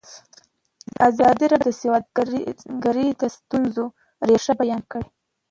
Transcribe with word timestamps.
ازادي 1.09 1.45
راډیو 1.53 1.67
د 1.67 1.77
سوداګري 1.81 3.07
د 3.21 3.23
ستونزو 3.35 3.83
رېښه 4.29 4.53
بیان 4.61 4.81
کړې. 4.91 5.07